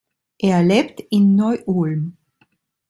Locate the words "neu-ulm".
1.35-2.17